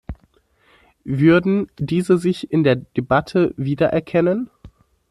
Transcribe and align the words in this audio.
Würden 1.05 1.67
diese 1.77 2.17
sich 2.17 2.51
in 2.51 2.63
der 2.63 2.75
Debatte 2.75 3.53
wiedererkennen? 3.55 4.49